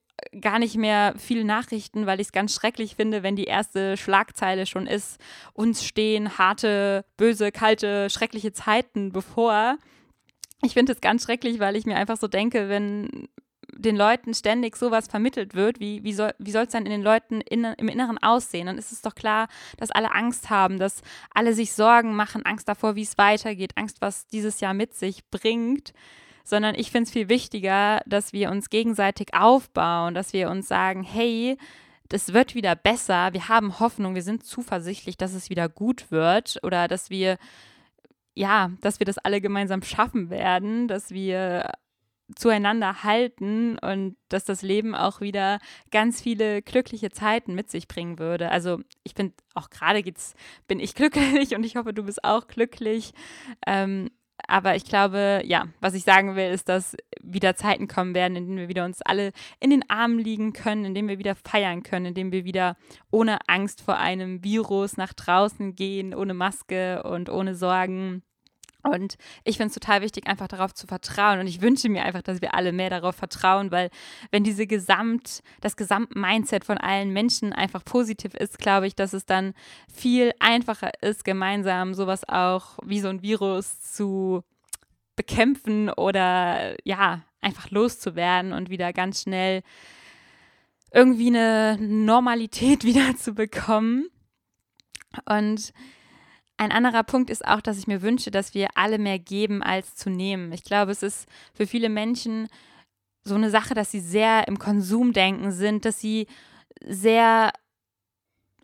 gar 0.41 0.59
nicht 0.59 0.77
mehr 0.77 1.15
viele 1.19 1.45
Nachrichten, 1.45 2.07
weil 2.07 2.21
ich 2.21 2.29
es 2.29 2.33
ganz 2.33 2.55
schrecklich 2.55 2.97
finde, 2.97 3.23
wenn 3.23 3.37
die 3.37 3.45
erste 3.45 3.97
Schlagzeile 3.97 4.67
schon 4.67 4.87
ist, 4.87 5.21
uns 5.53 5.85
stehen 5.85 6.39
harte, 6.39 7.05
böse, 7.17 7.53
kalte, 7.53 8.09
schreckliche 8.11 8.53
Zeiten 8.53 9.13
bevor 9.13 9.79
ich 10.63 10.75
finde 10.75 10.93
es 10.93 11.01
ganz 11.01 11.25
schrecklich, 11.25 11.59
weil 11.59 11.77
ich 11.77 11.87
mir 11.87 11.97
einfach 11.97 12.17
so 12.17 12.29
denke, 12.29 12.69
wenn 12.69 13.29
den 13.75 13.97
Leuten 13.97 14.35
ständig 14.35 14.77
sowas 14.77 15.09
vermittelt 15.09 15.55
wird, 15.55 15.81
wie, 15.81 16.05
wie 16.05 16.13
soll 16.13 16.33
es 16.39 16.73
dann 16.73 16.85
in 16.85 16.93
den 16.93 17.03
Leuten 17.03 17.41
in, 17.41 17.65
im 17.65 17.89
Inneren 17.89 18.19
aussehen? 18.19 18.67
Dann 18.67 18.79
ist 18.79 18.93
es 18.93 19.03
doch 19.03 19.15
klar, 19.15 19.49
dass 19.79 19.91
alle 19.91 20.13
Angst 20.13 20.51
haben, 20.51 20.79
dass 20.79 21.03
alle 21.35 21.55
sich 21.55 21.73
Sorgen 21.73 22.15
machen, 22.15 22.45
Angst 22.45 22.69
davor, 22.69 22.97
wie 22.97 23.03
es 23.03 23.19
weitergeht, 23.19 23.73
Angst, 23.77 24.01
was 24.01 24.27
dieses 24.27 24.61
Jahr 24.61 24.75
mit 24.75 24.95
sich 24.95 25.29
bringt. 25.31 25.93
Sondern 26.45 26.75
ich 26.75 26.91
finde 26.91 27.05
es 27.05 27.13
viel 27.13 27.29
wichtiger, 27.29 28.03
dass 28.05 28.33
wir 28.33 28.51
uns 28.51 28.69
gegenseitig 28.69 29.33
aufbauen, 29.33 30.15
dass 30.15 30.33
wir 30.33 30.51
uns 30.51 30.69
sagen, 30.69 31.05
hey, 31.05 31.57
das 32.09 32.33
wird 32.33 32.55
wieder 32.55 32.75
besser, 32.75 33.33
wir 33.33 33.49
haben 33.49 33.79
Hoffnung, 33.79 34.15
wir 34.15 34.23
sind 34.23 34.45
zuversichtlich, 34.45 35.17
dass 35.17 35.35
es 35.35 35.51
wieder 35.51 35.69
gut 35.69 36.11
wird 36.11 36.59
oder 36.63 36.89
dass 36.89 37.11
wir 37.11 37.39
ja, 38.35 38.71
dass 38.81 38.99
wir 38.99 39.05
das 39.05 39.19
alle 39.19 39.41
gemeinsam 39.41 39.83
schaffen 39.83 40.31
werden, 40.31 40.89
dass 40.89 41.11
wir 41.11 41.71
zueinander 42.35 43.03
halten 43.03 43.79
und 43.79 44.17
dass 44.29 44.45
das 44.45 44.63
Leben 44.63 44.95
auch 44.95 45.21
wieder 45.21 45.59
ganz 45.91 46.21
viele 46.21 46.63
glückliche 46.63 47.11
Zeiten 47.11 47.55
mit 47.55 47.71
sich 47.71 47.89
bringen 47.89 48.19
würde. 48.19 48.51
Also 48.51 48.81
ich 49.03 49.15
bin 49.15 49.33
auch 49.55 49.71
gerade 49.71 50.03
bin 50.67 50.81
ich 50.81 50.95
glücklich 50.97 51.55
und 51.55 51.65
ich 51.65 51.77
hoffe, 51.77 51.93
du 51.93 52.05
bist 52.05 52.25
auch 52.25 52.47
glücklich. 52.47 53.13
Ähm, 53.67 54.11
aber 54.49 54.77
ich 54.77 54.85
glaube, 54.85 55.43
ja, 55.45 55.67
was 55.81 55.95
ich 55.95 56.05
sagen 56.05 56.37
will, 56.37 56.51
ist, 56.51 56.69
dass 56.69 56.97
wieder 57.23 57.55
Zeiten 57.57 57.89
kommen 57.89 58.15
werden, 58.15 58.37
in 58.37 58.47
denen 58.47 58.59
wir 58.59 58.69
wieder 58.69 58.85
uns 58.85 59.03
alle 59.03 59.33
in 59.61 59.71
den 59.71 59.89
Armen 59.89 60.19
liegen 60.19 60.53
können, 60.53 60.85
in 60.85 60.95
denen 60.95 61.09
wir 61.09 61.19
wieder 61.19 61.35
feiern 61.35 61.83
können, 61.83 62.07
in 62.07 62.15
denen 62.15 62.33
wir 62.33 62.45
wieder 62.45 62.77
ohne 63.11 63.39
Angst 63.47 63.81
vor 63.83 63.99
einem 63.99 64.43
Virus 64.45 64.97
nach 64.97 65.13
draußen 65.13 65.75
gehen, 65.75 66.15
ohne 66.15 66.35
Maske 66.35 67.03
und 67.03 67.31
ohne 67.31 67.55
Sorgen. 67.55 68.23
Und 68.83 69.17
ich 69.45 69.57
finde 69.57 69.69
es 69.69 69.75
total 69.75 70.03
wichtig, 70.03 70.27
einfach 70.27 70.49
darauf 70.49 70.75
zu 70.75 70.87
vertrauen. 70.87 71.39
Und 71.39 71.47
ich 71.47 71.61
wünsche 71.61 71.89
mir 71.89 72.05
einfach, 72.05 72.23
dass 72.23 72.41
wir 72.41 72.55
alle 72.55 72.73
mehr 72.73 72.91
darauf 72.91 73.15
vertrauen, 73.15 73.71
weil 73.71 73.91
wenn 74.31 74.43
diese 74.43 74.67
Gesamt, 74.67 75.43
das 75.61 75.77
Gesamtmindset 75.77 76.65
von 76.65 76.79
allen 76.79 77.13
Menschen 77.13 77.53
einfach 77.53 77.85
positiv 77.85 78.35
ist, 78.35 78.59
glaube 78.59 78.87
ich, 78.87 78.97
dass 78.97 79.13
es 79.13 79.25
dann 79.25 79.55
viel 79.93 80.33
einfacher 80.41 80.91
ist, 81.01 81.25
gemeinsam 81.25 81.95
sowas 81.95 82.29
auch 82.29 82.79
wie 82.85 83.01
so 83.01 83.09
ein 83.09 83.23
Virus 83.23 83.81
zu 83.81 84.43
bekämpfen 85.15 85.91
oder 85.91 86.75
ja, 86.85 87.23
einfach 87.41 87.71
loszuwerden 87.71 88.53
und 88.53 88.71
wieder 88.71 88.93
ganz 88.93 89.23
schnell 89.23 89.63
irgendwie 90.93 91.29
eine 91.29 91.79
Normalität 91.81 92.85
wieder 92.85 93.17
zu 93.17 93.35
bekommen. 93.35 94.07
Und 95.27 95.73
ein 96.63 96.73
anderer 96.73 97.03
Punkt 97.03 97.29
ist 97.29 97.47
auch, 97.47 97.61
dass 97.61 97.79
ich 97.79 97.87
mir 97.87 98.03
wünsche, 98.03 98.31
dass 98.31 98.55
wir 98.55 98.69
alle 98.77 98.99
mehr 98.99 99.19
geben 99.19 99.63
als 99.63 99.97
zu 99.97 100.11
nehmen. 100.11 100.53
Ich 100.53 100.63
glaube, 100.63 100.93
es 100.93 101.03
ist 101.03 101.29
für 101.55 101.67
viele 101.67 101.89
Menschen 101.89 102.49
so 103.25 103.35
eine 103.35 103.51
Sache, 103.51 103.75
dass 103.75 103.91
sie 103.91 104.01
sehr 104.01 104.47
im 104.49 104.59
Konsumdenken 104.59 105.53
sind, 105.53 105.85
dass 105.85 106.01
sie 106.01 106.27
sehr 106.85 107.53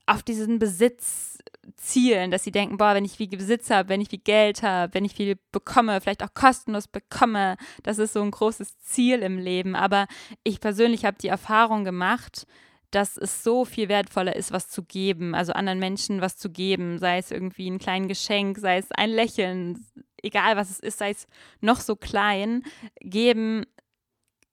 auf 0.07 0.23
diesen 0.23 0.59
Besitz 0.59 1.39
zielen, 1.77 2.31
dass 2.31 2.45
sie 2.45 2.51
denken, 2.51 2.77
boah, 2.77 2.95
wenn 2.95 3.05
ich 3.05 3.13
viel 3.13 3.29
Besitz 3.29 3.71
habe, 3.71 3.89
wenn 3.89 4.01
ich 4.01 4.09
viel 4.09 4.21
Geld 4.21 4.63
habe, 4.63 4.95
wenn 4.95 5.05
ich 5.05 5.15
viel 5.15 5.39
bekomme, 5.53 6.01
vielleicht 6.01 6.23
auch 6.23 6.33
kostenlos 6.35 6.89
bekomme, 6.89 7.57
das 7.83 7.99
ist 7.99 8.15
so 8.15 8.23
ein 8.23 8.31
großes 8.31 8.79
Ziel 8.81 9.21
im 9.21 9.39
Leben. 9.39 9.77
Aber 9.77 10.07
ich 10.45 10.61
persönlich 10.61 11.05
habe 11.05 11.19
die 11.21 11.29
Erfahrung 11.29 11.85
gemacht, 11.85 12.47
dass 12.91 13.17
es 13.17 13.45
so 13.45 13.65
viel 13.65 13.89
wertvoller 13.89 14.35
ist, 14.35 14.53
was 14.53 14.69
zu 14.69 14.83
geben, 14.83 15.35
also 15.35 15.53
anderen 15.53 15.79
Menschen 15.79 16.21
was 16.21 16.37
zu 16.37 16.51
geben, 16.51 16.99
sei 16.99 17.19
es 17.19 17.31
irgendwie 17.31 17.71
ein 17.71 17.79
kleines 17.79 18.09
Geschenk, 18.09 18.59
sei 18.59 18.79
es 18.79 18.91
ein 18.93 19.11
Lächeln, 19.11 19.85
egal 20.23 20.57
was 20.57 20.71
es 20.71 20.81
ist, 20.81 20.99
sei 20.99 21.11
es 21.11 21.27
noch 21.61 21.81
so 21.81 21.97
klein, 21.97 22.63
geben 23.01 23.65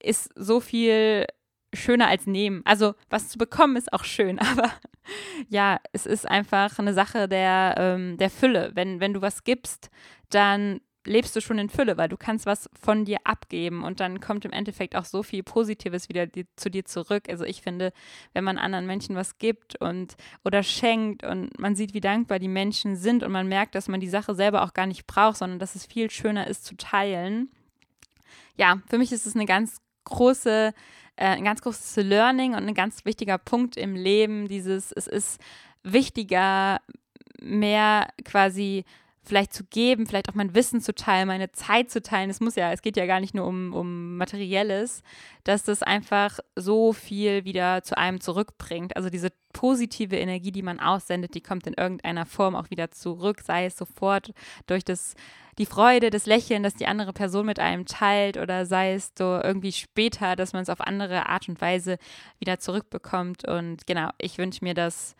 ist 0.01 0.29
so 0.35 0.59
viel 0.59 1.25
schöner 1.73 2.07
als 2.07 2.25
nehmen. 2.27 2.61
Also 2.65 2.93
was 3.09 3.29
zu 3.29 3.37
bekommen 3.37 3.75
ist 3.75 3.91
auch 3.93 4.03
schön, 4.03 4.39
aber 4.39 4.71
ja, 5.49 5.79
es 5.93 6.05
ist 6.05 6.27
einfach 6.27 6.79
eine 6.79 6.93
Sache 6.93 7.27
der, 7.27 7.75
ähm, 7.77 8.17
der 8.17 8.29
Fülle. 8.29 8.71
Wenn, 8.73 8.99
wenn 8.99 9.13
du 9.13 9.21
was 9.21 9.43
gibst, 9.43 9.89
dann 10.29 10.81
lebst 11.05 11.35
du 11.35 11.41
schon 11.41 11.59
in 11.59 11.69
Fülle, 11.69 11.97
weil 11.97 12.09
du 12.09 12.17
kannst 12.17 12.45
was 12.45 12.69
von 12.79 13.05
dir 13.05 13.19
abgeben 13.23 13.83
und 13.83 13.99
dann 13.99 14.19
kommt 14.19 14.45
im 14.45 14.51
Endeffekt 14.51 14.95
auch 14.95 15.05
so 15.05 15.23
viel 15.23 15.43
Positives 15.43 16.09
wieder 16.09 16.25
die, 16.27 16.47
zu 16.55 16.69
dir 16.69 16.85
zurück. 16.85 17.29
Also 17.29 17.45
ich 17.45 17.61
finde, 17.61 17.93
wenn 18.33 18.43
man 18.43 18.57
anderen 18.57 18.85
Menschen 18.85 19.15
was 19.15 19.37
gibt 19.37 19.79
und 19.79 20.15
oder 20.43 20.63
schenkt 20.63 21.23
und 21.23 21.57
man 21.59 21.75
sieht, 21.75 21.93
wie 21.93 22.01
dankbar 22.01 22.39
die 22.39 22.47
Menschen 22.47 22.95
sind 22.95 23.23
und 23.23 23.31
man 23.31 23.47
merkt, 23.47 23.75
dass 23.75 23.87
man 23.87 23.99
die 23.99 24.09
Sache 24.09 24.35
selber 24.35 24.63
auch 24.63 24.73
gar 24.73 24.87
nicht 24.87 25.07
braucht, 25.07 25.37
sondern 25.37 25.59
dass 25.59 25.75
es 25.75 25.85
viel 25.85 26.09
schöner 26.09 26.47
ist 26.47 26.65
zu 26.65 26.75
teilen. 26.75 27.49
Ja, 28.57 28.81
für 28.87 28.97
mich 28.97 29.11
ist 29.11 29.25
es 29.25 29.35
eine 29.35 29.45
ganz 29.45 29.81
große, 30.05 30.73
äh, 31.17 31.25
ein 31.25 31.43
ganz 31.43 31.61
großes 31.61 31.97
Learning 31.97 32.53
und 32.55 32.67
ein 32.67 32.73
ganz 32.73 33.05
wichtiger 33.05 33.37
Punkt 33.37 33.77
im 33.77 33.95
Leben. 33.95 34.47
Dieses, 34.47 34.91
es 34.91 35.07
ist 35.07 35.41
wichtiger, 35.83 36.79
mehr 37.41 38.07
quasi 38.23 38.85
vielleicht 39.25 39.53
zu 39.53 39.63
geben, 39.63 40.07
vielleicht 40.07 40.29
auch 40.29 40.35
mein 40.35 40.55
Wissen 40.55 40.81
zu 40.81 40.93
teilen, 40.93 41.27
meine 41.27 41.51
Zeit 41.51 41.91
zu 41.91 42.01
teilen. 42.01 42.29
Es 42.29 42.39
muss 42.39 42.55
ja, 42.55 42.71
es 42.71 42.81
geht 42.81 42.97
ja 42.97 43.05
gar 43.05 43.19
nicht 43.19 43.33
nur 43.33 43.45
um, 43.45 43.73
um 43.73 44.17
Materielles, 44.17 45.01
dass 45.43 45.63
das 45.63 45.83
einfach 45.83 46.39
so 46.55 46.93
viel 46.93 47.45
wieder 47.45 47.83
zu 47.83 47.97
einem 47.97 48.21
zurückbringt. 48.21 48.95
Also 48.95 49.09
diese 49.09 49.29
positive 49.53 50.17
Energie, 50.17 50.51
die 50.51 50.61
man 50.61 50.79
aussendet, 50.79 51.33
die 51.33 51.41
kommt 51.41 51.65
in 51.67 51.73
irgendeiner 51.73 52.25
Form 52.25 52.55
auch 52.55 52.69
wieder 52.69 52.91
zurück, 52.91 53.41
sei 53.41 53.65
es 53.65 53.77
sofort 53.77 54.33
durch 54.67 54.83
das 54.83 55.15
die 55.57 55.65
Freude, 55.65 56.09
das 56.09 56.25
Lächeln, 56.25 56.63
das 56.63 56.73
die 56.73 56.87
andere 56.87 57.13
Person 57.13 57.45
mit 57.45 57.59
einem 57.59 57.85
teilt 57.85 58.37
oder 58.37 58.65
sei 58.65 58.93
es 58.93 59.13
so 59.17 59.39
irgendwie 59.41 59.71
später, 59.71 60.35
dass 60.35 60.51
man 60.51 60.63
es 60.63 60.69
auf 60.69 60.81
andere 60.81 61.29
Art 61.29 61.47
und 61.47 61.61
Weise 61.61 61.97
wieder 62.39 62.59
zurückbekommt. 62.59 63.47
Und 63.47 63.87
genau, 63.87 64.09
ich 64.17 64.37
wünsche 64.37 64.65
mir, 64.65 64.73
dass 64.73 65.15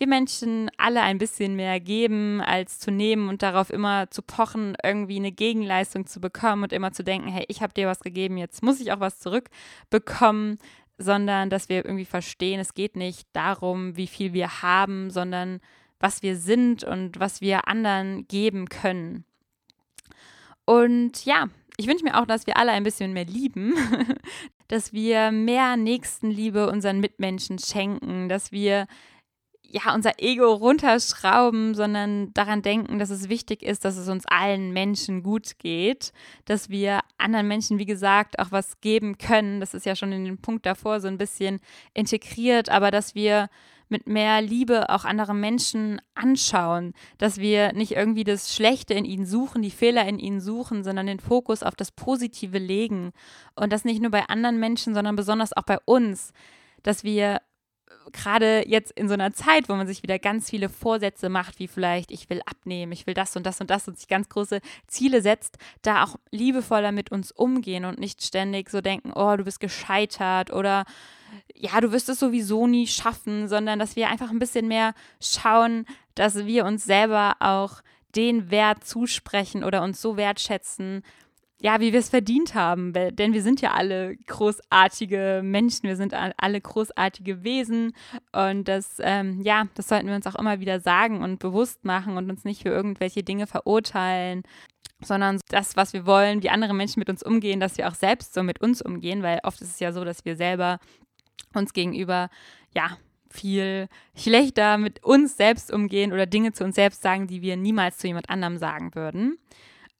wir 0.00 0.08
Menschen 0.08 0.70
alle 0.78 1.02
ein 1.02 1.18
bisschen 1.18 1.54
mehr 1.56 1.78
geben, 1.78 2.40
als 2.40 2.78
zu 2.78 2.90
nehmen 2.90 3.28
und 3.28 3.42
darauf 3.42 3.68
immer 3.68 4.10
zu 4.10 4.22
pochen, 4.22 4.74
irgendwie 4.82 5.16
eine 5.16 5.30
Gegenleistung 5.30 6.06
zu 6.06 6.20
bekommen 6.20 6.62
und 6.62 6.72
immer 6.72 6.90
zu 6.92 7.04
denken, 7.04 7.28
hey, 7.28 7.44
ich 7.48 7.62
habe 7.62 7.74
dir 7.74 7.86
was 7.86 8.00
gegeben, 8.00 8.38
jetzt 8.38 8.62
muss 8.62 8.80
ich 8.80 8.92
auch 8.92 9.00
was 9.00 9.20
zurückbekommen, 9.20 10.58
sondern 10.96 11.50
dass 11.50 11.68
wir 11.68 11.84
irgendwie 11.84 12.06
verstehen, 12.06 12.60
es 12.60 12.72
geht 12.72 12.96
nicht 12.96 13.28
darum, 13.34 13.96
wie 13.98 14.06
viel 14.06 14.32
wir 14.32 14.62
haben, 14.62 15.10
sondern 15.10 15.60
was 15.98 16.22
wir 16.22 16.36
sind 16.36 16.82
und 16.82 17.20
was 17.20 17.42
wir 17.42 17.68
anderen 17.68 18.26
geben 18.26 18.68
können. 18.70 19.24
Und 20.64 21.26
ja, 21.26 21.48
ich 21.76 21.86
wünsche 21.86 22.04
mir 22.04 22.18
auch, 22.18 22.26
dass 22.26 22.46
wir 22.46 22.56
alle 22.56 22.72
ein 22.72 22.84
bisschen 22.84 23.12
mehr 23.12 23.26
lieben, 23.26 23.74
dass 24.68 24.94
wir 24.94 25.30
mehr 25.30 25.76
Nächstenliebe 25.76 26.70
unseren 26.70 27.00
Mitmenschen 27.00 27.58
schenken, 27.58 28.30
dass 28.30 28.50
wir 28.50 28.86
ja, 29.72 29.94
unser 29.94 30.18
Ego 30.18 30.52
runterschrauben, 30.52 31.74
sondern 31.74 32.34
daran 32.34 32.60
denken, 32.60 32.98
dass 32.98 33.10
es 33.10 33.28
wichtig 33.28 33.62
ist, 33.62 33.84
dass 33.84 33.96
es 33.96 34.08
uns 34.08 34.26
allen 34.26 34.72
Menschen 34.72 35.22
gut 35.22 35.58
geht, 35.58 36.12
dass 36.44 36.70
wir 36.70 37.00
anderen 37.18 37.46
Menschen, 37.46 37.78
wie 37.78 37.86
gesagt, 37.86 38.38
auch 38.40 38.50
was 38.50 38.80
geben 38.80 39.16
können. 39.16 39.60
Das 39.60 39.72
ist 39.72 39.86
ja 39.86 39.94
schon 39.94 40.10
in 40.10 40.24
den 40.24 40.38
Punkt 40.38 40.66
davor 40.66 41.00
so 41.00 41.06
ein 41.06 41.18
bisschen 41.18 41.60
integriert, 41.94 42.68
aber 42.68 42.90
dass 42.90 43.14
wir 43.14 43.48
mit 43.88 44.08
mehr 44.08 44.40
Liebe 44.40 44.88
auch 44.88 45.04
andere 45.04 45.34
Menschen 45.34 46.00
anschauen, 46.14 46.92
dass 47.18 47.38
wir 47.38 47.72
nicht 47.72 47.92
irgendwie 47.92 48.24
das 48.24 48.54
Schlechte 48.54 48.94
in 48.94 49.04
ihnen 49.04 49.26
suchen, 49.26 49.62
die 49.62 49.70
Fehler 49.70 50.06
in 50.06 50.18
ihnen 50.18 50.40
suchen, 50.40 50.82
sondern 50.84 51.06
den 51.06 51.20
Fokus 51.20 51.62
auf 51.62 51.74
das 51.74 51.92
Positive 51.92 52.58
legen 52.58 53.12
und 53.56 53.72
das 53.72 53.84
nicht 53.84 54.00
nur 54.00 54.10
bei 54.10 54.28
anderen 54.28 54.58
Menschen, 54.58 54.94
sondern 54.94 55.16
besonders 55.16 55.56
auch 55.56 55.64
bei 55.64 55.78
uns, 55.84 56.32
dass 56.82 57.04
wir 57.04 57.40
gerade 58.12 58.64
jetzt 58.66 58.92
in 58.92 59.08
so 59.08 59.14
einer 59.14 59.32
Zeit, 59.32 59.68
wo 59.68 59.74
man 59.74 59.86
sich 59.86 60.02
wieder 60.02 60.18
ganz 60.18 60.50
viele 60.50 60.68
Vorsätze 60.68 61.28
macht, 61.28 61.58
wie 61.58 61.68
vielleicht, 61.68 62.10
ich 62.10 62.28
will 62.30 62.40
abnehmen, 62.46 62.92
ich 62.92 63.06
will 63.06 63.14
das 63.14 63.36
und 63.36 63.44
das 63.44 63.60
und 63.60 63.70
das 63.70 63.88
und 63.88 63.98
sich 63.98 64.08
ganz 64.08 64.28
große 64.28 64.60
Ziele 64.86 65.22
setzt, 65.22 65.58
da 65.82 66.04
auch 66.04 66.16
liebevoller 66.30 66.92
mit 66.92 67.12
uns 67.12 67.32
umgehen 67.32 67.84
und 67.84 67.98
nicht 67.98 68.22
ständig 68.22 68.70
so 68.70 68.80
denken, 68.80 69.12
oh, 69.14 69.36
du 69.36 69.44
bist 69.44 69.60
gescheitert 69.60 70.52
oder 70.52 70.84
ja, 71.54 71.80
du 71.80 71.92
wirst 71.92 72.08
es 72.08 72.18
sowieso 72.18 72.66
nie 72.66 72.86
schaffen, 72.86 73.48
sondern 73.48 73.78
dass 73.78 73.96
wir 73.96 74.08
einfach 74.08 74.30
ein 74.30 74.38
bisschen 74.38 74.66
mehr 74.66 74.94
schauen, 75.20 75.86
dass 76.14 76.46
wir 76.46 76.64
uns 76.64 76.84
selber 76.84 77.36
auch 77.40 77.82
den 78.16 78.50
Wert 78.50 78.84
zusprechen 78.84 79.62
oder 79.62 79.82
uns 79.82 80.00
so 80.02 80.16
wertschätzen, 80.16 81.02
ja, 81.60 81.80
wie 81.80 81.92
wir 81.92 82.00
es 82.00 82.08
verdient 82.08 82.54
haben, 82.54 82.92
denn 82.92 83.34
wir 83.34 83.42
sind 83.42 83.60
ja 83.60 83.72
alle 83.72 84.16
großartige 84.26 85.42
Menschen, 85.44 85.88
wir 85.88 85.96
sind 85.96 86.14
alle 86.14 86.60
großartige 86.60 87.44
Wesen 87.44 87.92
und 88.32 88.66
das, 88.66 88.96
ähm, 89.00 89.42
ja, 89.42 89.66
das 89.74 89.88
sollten 89.88 90.08
wir 90.08 90.14
uns 90.14 90.26
auch 90.26 90.36
immer 90.36 90.60
wieder 90.60 90.80
sagen 90.80 91.22
und 91.22 91.38
bewusst 91.38 91.84
machen 91.84 92.16
und 92.16 92.30
uns 92.30 92.44
nicht 92.44 92.62
für 92.62 92.70
irgendwelche 92.70 93.22
Dinge 93.22 93.46
verurteilen, 93.46 94.42
sondern 95.02 95.38
das, 95.48 95.76
was 95.76 95.92
wir 95.92 96.06
wollen, 96.06 96.42
wie 96.42 96.50
andere 96.50 96.74
Menschen 96.74 97.00
mit 97.00 97.10
uns 97.10 97.22
umgehen, 97.22 97.60
dass 97.60 97.76
wir 97.76 97.88
auch 97.88 97.94
selbst 97.94 98.32
so 98.32 98.42
mit 98.42 98.60
uns 98.62 98.80
umgehen, 98.80 99.22
weil 99.22 99.40
oft 99.42 99.60
ist 99.60 99.72
es 99.72 99.80
ja 99.80 99.92
so, 99.92 100.04
dass 100.04 100.24
wir 100.24 100.36
selber 100.36 100.78
uns 101.54 101.72
gegenüber, 101.74 102.30
ja, 102.74 102.96
viel 103.32 103.88
schlechter 104.16 104.76
mit 104.76 105.04
uns 105.04 105.36
selbst 105.36 105.72
umgehen 105.72 106.12
oder 106.12 106.26
Dinge 106.26 106.52
zu 106.52 106.64
uns 106.64 106.74
selbst 106.74 107.02
sagen, 107.02 107.28
die 107.28 107.42
wir 107.42 107.56
niemals 107.56 107.98
zu 107.98 108.08
jemand 108.08 108.28
anderem 108.28 108.58
sagen 108.58 108.94
würden. 108.94 109.38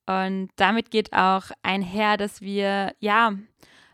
Und 0.06 0.50
damit 0.56 0.90
geht 0.90 1.12
auch 1.12 1.44
einher, 1.62 2.16
dass 2.16 2.40
wir 2.40 2.94
ja 3.00 3.32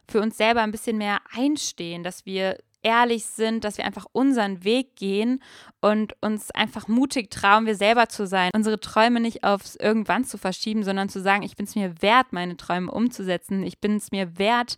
für 0.08 0.20
uns 0.20 0.36
selber 0.36 0.62
ein 0.62 0.70
bisschen 0.70 0.98
mehr 0.98 1.18
einstehen, 1.34 2.02
dass 2.02 2.26
wir 2.26 2.58
ehrlich 2.86 3.24
sind, 3.26 3.64
dass 3.64 3.78
wir 3.78 3.84
einfach 3.84 4.06
unseren 4.12 4.62
Weg 4.62 4.94
gehen 4.94 5.42
und 5.80 6.14
uns 6.22 6.52
einfach 6.52 6.86
mutig 6.86 7.30
trauen, 7.32 7.66
wir 7.66 7.74
selber 7.74 8.08
zu 8.08 8.28
sein, 8.28 8.50
unsere 8.54 8.78
Träume 8.78 9.18
nicht 9.18 9.42
aufs 9.42 9.74
irgendwann 9.74 10.24
zu 10.24 10.38
verschieben, 10.38 10.84
sondern 10.84 11.08
zu 11.08 11.20
sagen, 11.20 11.42
ich 11.42 11.56
bin 11.56 11.66
es 11.66 11.74
mir 11.74 12.00
wert, 12.00 12.32
meine 12.32 12.56
Träume 12.56 12.90
umzusetzen, 12.92 13.64
ich 13.64 13.80
bin 13.80 13.96
es 13.96 14.12
mir 14.12 14.38
wert, 14.38 14.76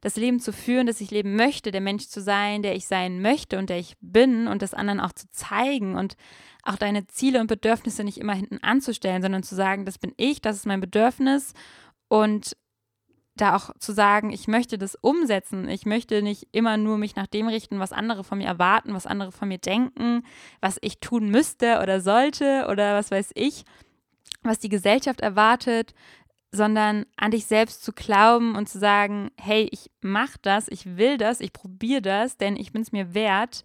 das 0.00 0.16
Leben 0.16 0.40
zu 0.40 0.52
führen, 0.52 0.86
das 0.86 1.00
ich 1.00 1.10
leben 1.10 1.36
möchte, 1.36 1.70
der 1.70 1.80
Mensch 1.80 2.08
zu 2.08 2.20
sein, 2.20 2.62
der 2.62 2.74
ich 2.74 2.86
sein 2.86 3.20
möchte 3.20 3.58
und 3.58 3.70
der 3.70 3.78
ich 3.78 3.96
bin 4.00 4.48
und 4.48 4.62
das 4.62 4.74
anderen 4.74 5.00
auch 5.00 5.12
zu 5.12 5.30
zeigen 5.30 5.96
und 5.96 6.16
auch 6.62 6.76
deine 6.76 7.06
Ziele 7.06 7.40
und 7.40 7.46
Bedürfnisse 7.46 8.04
nicht 8.04 8.18
immer 8.18 8.34
hinten 8.34 8.58
anzustellen, 8.62 9.22
sondern 9.22 9.42
zu 9.42 9.54
sagen, 9.54 9.84
das 9.84 9.98
bin 9.98 10.12
ich, 10.16 10.40
das 10.40 10.56
ist 10.56 10.66
mein 10.66 10.80
Bedürfnis 10.80 11.54
und 12.08 12.56
da 13.36 13.56
auch 13.56 13.70
zu 13.78 13.92
sagen, 13.92 14.30
ich 14.30 14.48
möchte 14.48 14.76
das 14.76 14.96
umsetzen. 14.96 15.68
Ich 15.68 15.86
möchte 15.86 16.22
nicht 16.22 16.48
immer 16.52 16.76
nur 16.76 16.98
mich 16.98 17.16
nach 17.16 17.26
dem 17.26 17.48
richten, 17.48 17.78
was 17.78 17.92
andere 17.92 18.24
von 18.24 18.38
mir 18.38 18.46
erwarten, 18.46 18.92
was 18.92 19.06
andere 19.06 19.32
von 19.32 19.48
mir 19.48 19.58
denken, 19.58 20.24
was 20.60 20.78
ich 20.82 21.00
tun 21.00 21.30
müsste 21.30 21.80
oder 21.80 22.00
sollte 22.00 22.66
oder 22.68 22.94
was 22.94 23.10
weiß 23.10 23.30
ich, 23.34 23.64
was 24.42 24.58
die 24.58 24.68
Gesellschaft 24.68 25.20
erwartet, 25.20 25.94
sondern 26.52 27.06
an 27.16 27.30
dich 27.30 27.46
selbst 27.46 27.84
zu 27.84 27.92
glauben 27.92 28.56
und 28.56 28.68
zu 28.68 28.78
sagen, 28.78 29.30
hey, 29.38 29.68
ich 29.70 29.90
mach 30.00 30.36
das, 30.38 30.66
ich 30.68 30.96
will 30.96 31.16
das, 31.16 31.40
ich 31.40 31.52
probiere 31.52 32.02
das, 32.02 32.36
denn 32.36 32.56
ich 32.56 32.72
bin 32.72 32.82
es 32.82 32.92
mir 32.92 33.14
wert. 33.14 33.62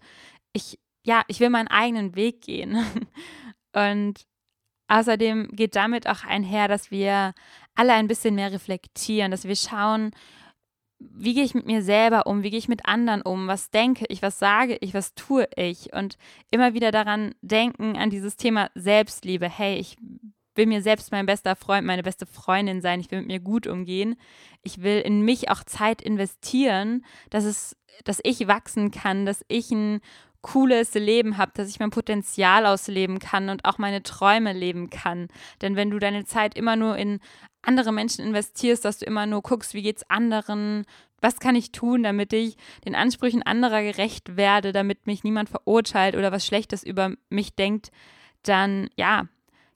Ich, 0.52 0.78
ja, 1.04 1.22
ich 1.26 1.40
will 1.40 1.50
meinen 1.50 1.68
eigenen 1.68 2.14
Weg 2.14 2.42
gehen. 2.42 2.84
Und 3.74 4.26
außerdem 4.88 5.48
geht 5.52 5.76
damit 5.76 6.08
auch 6.08 6.24
einher, 6.24 6.68
dass 6.68 6.90
wir 6.90 7.34
alle 7.74 7.92
ein 7.92 8.08
bisschen 8.08 8.36
mehr 8.36 8.52
reflektieren, 8.52 9.30
dass 9.30 9.44
wir 9.44 9.56
schauen, 9.56 10.12
wie 10.98 11.34
gehe 11.34 11.44
ich 11.44 11.54
mit 11.54 11.66
mir 11.66 11.82
selber 11.82 12.26
um, 12.26 12.42
wie 12.42 12.50
gehe 12.50 12.58
ich 12.58 12.68
mit 12.68 12.86
anderen 12.86 13.20
um, 13.20 13.48
was 13.48 13.70
denke 13.70 14.06
ich, 14.08 14.22
was 14.22 14.38
sage 14.38 14.78
ich, 14.80 14.94
was 14.94 15.14
tue 15.14 15.46
ich 15.56 15.92
und 15.92 16.16
immer 16.50 16.72
wieder 16.72 16.90
daran 16.90 17.34
denken, 17.42 17.96
an 17.96 18.08
dieses 18.08 18.36
Thema 18.36 18.70
Selbstliebe. 18.74 19.48
Hey, 19.48 19.76
ich 19.76 19.96
will 20.56 20.66
mir 20.66 20.82
selbst 20.82 21.12
mein 21.12 21.26
bester 21.26 21.56
Freund, 21.56 21.86
meine 21.86 22.02
beste 22.02 22.26
Freundin 22.26 22.80
sein, 22.80 23.00
ich 23.00 23.10
will 23.10 23.20
mit 23.20 23.28
mir 23.28 23.40
gut 23.40 23.66
umgehen. 23.66 24.16
Ich 24.62 24.82
will 24.82 25.00
in 25.00 25.22
mich 25.22 25.50
auch 25.50 25.64
Zeit 25.64 26.02
investieren, 26.02 27.04
dass 27.30 27.44
es, 27.44 27.76
dass 28.04 28.20
ich 28.22 28.46
wachsen 28.46 28.90
kann, 28.90 29.26
dass 29.26 29.44
ich 29.48 29.70
ein 29.70 30.00
cooles 30.42 30.94
Leben 30.94 31.38
habe, 31.38 31.52
dass 31.54 31.68
ich 31.68 31.80
mein 31.80 31.90
Potenzial 31.90 32.66
ausleben 32.66 33.18
kann 33.18 33.48
und 33.48 33.64
auch 33.64 33.78
meine 33.78 34.04
Träume 34.04 34.52
leben 34.52 34.90
kann. 34.90 35.26
Denn 35.60 35.74
wenn 35.74 35.90
du 35.90 35.98
deine 35.98 36.24
Zeit 36.24 36.56
immer 36.56 36.76
nur 36.76 36.96
in 36.96 37.18
andere 37.62 37.92
Menschen 37.92 38.24
investierst, 38.24 38.84
dass 38.84 38.98
du 38.98 39.06
immer 39.06 39.26
nur 39.26 39.42
guckst, 39.42 39.74
wie 39.74 39.82
geht's 39.82 40.08
anderen, 40.08 40.84
was 41.20 41.40
kann 41.40 41.56
ich 41.56 41.72
tun, 41.72 42.04
damit 42.04 42.32
ich 42.32 42.56
den 42.84 42.94
Ansprüchen 42.94 43.42
anderer 43.42 43.82
gerecht 43.82 44.36
werde, 44.36 44.72
damit 44.72 45.08
mich 45.08 45.24
niemand 45.24 45.48
verurteilt 45.48 46.14
oder 46.14 46.30
was 46.30 46.46
Schlechtes 46.46 46.84
über 46.84 47.12
mich 47.28 47.56
denkt, 47.56 47.90
dann 48.44 48.88
ja, 48.96 49.26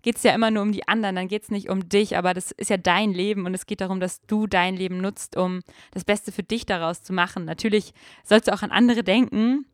geht 0.02 0.16
es 0.16 0.23
ja 0.23 0.35
immer 0.35 0.50
nur 0.50 0.62
um 0.62 0.73
die 0.73 0.87
anderen, 0.88 1.16
dann 1.16 1.28
geht 1.28 1.45
es 1.45 1.50
nicht 1.50 1.69
um 1.69 1.88
dich, 1.88 2.16
aber 2.16 2.35
das 2.35 2.52
ist 2.52 2.71
ja 2.71 2.76
dein 2.76 3.12
Leben 3.12 3.47
und 3.47 3.54
es 3.54 3.66
geht 3.66 3.80
darum, 3.80 4.00
dass 4.00 4.23
du 4.26 4.47
dein 4.47 4.76
Leben 4.76 4.99
nutzt, 4.99 5.37
um 5.37 5.61
das 5.92 6.04
Beste 6.04 6.33
für 6.33 6.42
dich 6.42 6.66
daraus 6.66 7.02
zu 7.02 7.12
machen. 7.12 7.45
Natürlich 7.45 7.92
sollst 8.25 8.49
du 8.49 8.52
auch 8.52 8.62
an 8.62 8.71
andere 8.71 9.02
denken, 9.04 9.66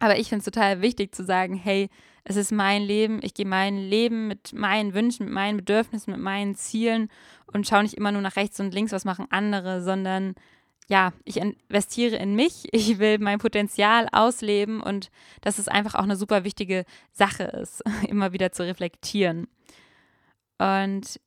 aber 0.00 0.18
ich 0.18 0.28
finde 0.28 0.40
es 0.40 0.44
total 0.44 0.82
wichtig 0.82 1.14
zu 1.14 1.24
sagen, 1.24 1.54
hey, 1.54 1.88
es 2.24 2.36
ist 2.36 2.52
mein 2.52 2.82
Leben, 2.82 3.20
ich 3.22 3.34
gehe 3.34 3.46
mein 3.46 3.76
Leben 3.78 4.28
mit 4.28 4.52
meinen 4.52 4.94
Wünschen, 4.94 5.26
mit 5.26 5.34
meinen 5.34 5.56
Bedürfnissen, 5.56 6.12
mit 6.12 6.22
meinen 6.22 6.54
Zielen 6.54 7.08
und 7.52 7.66
schaue 7.66 7.82
nicht 7.82 7.94
immer 7.94 8.12
nur 8.12 8.22
nach 8.22 8.36
rechts 8.36 8.60
und 8.60 8.72
links, 8.74 8.92
was 8.92 9.04
machen 9.04 9.26
andere, 9.30 9.82
sondern 9.82 10.34
ja, 10.92 11.14
ich 11.24 11.38
investiere 11.38 12.16
in 12.16 12.36
mich, 12.36 12.68
ich 12.72 12.98
will 12.98 13.18
mein 13.18 13.38
Potenzial 13.38 14.08
ausleben 14.12 14.82
und 14.82 15.10
dass 15.40 15.58
es 15.58 15.66
einfach 15.66 15.94
auch 15.94 16.02
eine 16.02 16.16
super 16.16 16.44
wichtige 16.44 16.84
Sache 17.12 17.44
ist, 17.44 17.82
immer 18.08 18.32
wieder 18.32 18.52
zu 18.52 18.62
reflektieren. 18.62 19.48
Und 20.58 21.18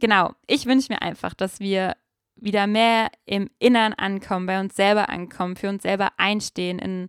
genau, 0.00 0.32
ich 0.46 0.64
wünsche 0.64 0.92
mir 0.92 1.02
einfach, 1.02 1.34
dass 1.34 1.60
wir 1.60 1.96
wieder 2.34 2.66
mehr 2.66 3.10
im 3.26 3.50
Innern 3.58 3.92
ankommen, 3.92 4.46
bei 4.46 4.58
uns 4.58 4.74
selber 4.74 5.10
ankommen, 5.10 5.56
für 5.56 5.68
uns 5.68 5.82
selber 5.82 6.12
einstehen, 6.16 6.78
in 6.78 7.08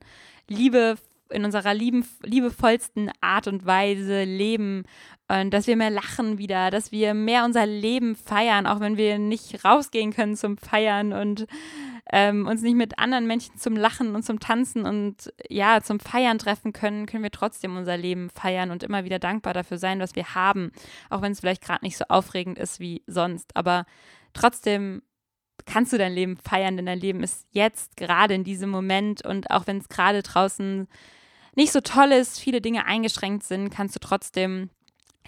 Liebe 0.50 0.98
in 1.30 1.46
unserer 1.46 1.74
lieben, 1.74 2.06
liebevollsten 2.24 3.10
Art 3.22 3.48
und 3.48 3.66
Weise 3.66 4.26
leben 4.26 4.84
und 5.30 5.54
dass 5.54 5.66
wir 5.66 5.78
mehr 5.78 5.90
lachen 5.90 6.38
wieder, 6.40 6.72
dass 6.72 6.92
wir 6.92 7.14
mehr 7.14 7.46
unser 7.46 7.66
Leben 7.66 8.18
feiern, 8.18 8.68
auch 8.68 8.82
wenn 8.82 8.98
wir 8.98 9.18
nicht 9.18 9.64
rausgehen 9.64 10.12
können 10.12 10.36
zum 10.36 10.58
Feiern 10.58 11.14
und 11.14 11.48
ähm, 12.12 12.48
uns 12.48 12.62
nicht 12.62 12.76
mit 12.76 13.00
anderen 13.00 13.28
Menschen 13.28 13.58
zum 13.58 13.76
Lachen 13.76 14.16
und 14.16 14.24
zum 14.24 14.40
Tanzen 14.40 14.86
und 14.86 15.34
ja, 15.50 15.82
zum 15.82 16.00
Feiern 16.00 16.38
treffen 16.38 16.74
können, 16.74 17.06
können 17.06 17.24
wir 17.24 17.32
trotzdem 17.32 17.78
unser 17.78 17.98
Leben 17.98 18.30
feiern 18.30 18.72
und 18.72 18.84
immer 18.84 19.04
wieder 19.04 19.20
dankbar 19.20 19.54
dafür 19.54 19.78
sein, 19.78 20.00
was 20.00 20.16
wir 20.16 20.36
haben, 20.36 20.72
auch 21.10 21.22
wenn 21.22 21.32
es 21.32 21.40
vielleicht 21.40 21.64
gerade 21.64 21.86
nicht 21.86 21.98
so 21.98 22.06
aufregend 22.10 22.58
ist 22.58 22.80
wie 22.80 23.04
sonst. 23.08 23.56
Aber 23.56 23.86
trotzdem 24.34 25.02
kannst 25.66 25.94
du 25.94 25.98
dein 25.98 26.14
Leben 26.14 26.38
feiern, 26.38 26.76
denn 26.76 26.86
dein 26.86 27.00
Leben 27.00 27.24
ist 27.24 27.46
jetzt 27.52 27.98
gerade 27.98 28.34
in 28.34 28.44
diesem 28.44 28.70
Moment 28.70 29.26
und 29.26 29.52
auch 29.52 29.68
wenn 29.68 29.78
es 29.78 29.90
gerade 29.90 30.24
draußen 30.24 30.88
nicht 31.56 31.72
so 31.72 31.82
toll 31.82 32.12
ist, 32.12 32.40
viele 32.40 32.62
Dinge 32.62 32.86
eingeschränkt 32.86 33.44
sind, 33.44 33.70
kannst 33.70 33.96
du 33.96 34.00
trotzdem 34.00 34.70